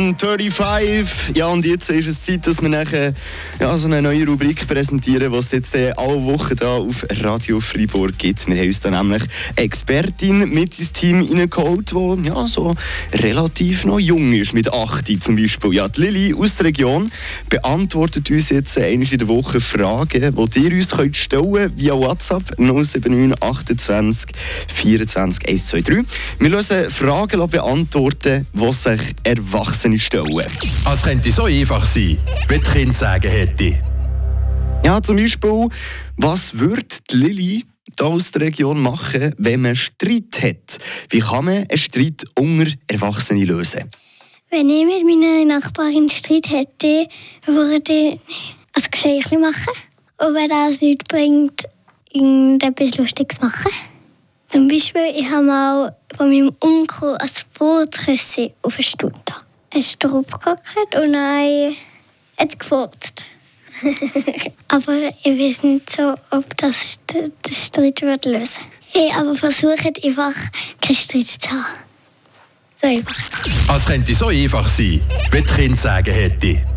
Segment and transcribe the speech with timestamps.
[0.00, 1.36] 35.
[1.36, 3.12] Ja, und jetzt ist es Zeit, dass wir nachher
[3.60, 7.60] ja, so eine neue Rubrik präsentieren, was es jetzt äh, alle Wochen da auf Radio
[7.60, 8.48] Freiburg gibt.
[8.48, 9.22] Wir haben uns da nämlich
[9.56, 12.74] Expertin mit ins Team reingeholt, die ja, so
[13.12, 15.74] relativ noch jung ist, mit 8 zum Beispiel.
[15.74, 17.12] Ja, die Lilly aus der Region
[17.50, 22.58] beantwortet uns jetzt äh, in der Woche Fragen, die ihr uns könnt stellen via WhatsApp
[22.58, 24.30] 079 28
[24.74, 26.06] 24 123.
[26.38, 30.46] Wir lösen Fragen beantworten, die sich Erwachsene stellen.
[30.90, 33.78] Es könnte so einfach sein, wie die Kinder sagen hätte.
[34.84, 35.68] Ja, zum Beispiel,
[36.16, 37.64] was würde die Lilly
[37.98, 40.78] hier aus der Region machen, wenn man Streit hat?
[41.10, 43.90] Wie kann man einen Streit unter Erwachsenen lösen?
[44.50, 47.08] Wenn ich mit meiner Nachbarin Streit hätte,
[47.46, 48.20] würde ich
[48.72, 49.74] ein Geschenk machen.
[50.18, 51.68] Und wenn das nichts bringt,
[52.12, 53.70] irgendetwas Lustiges machen.
[54.48, 59.12] Zum Beispiel, ich habe mal von meinem Onkel ein Bootkissen auf den Stuhl
[59.72, 61.76] Er ist drauf gehockt und dann
[62.38, 63.24] hat gefurzt.
[64.68, 68.62] aber ich weiß nicht so, ob das den Streit wird lösen
[68.92, 70.34] Hey, aber versucht einfach,
[70.80, 71.64] keinen Streit zu haben.
[72.74, 73.76] So einfach.
[73.76, 76.70] Es könnte so einfach sein, wie die Kinder sagen hätte.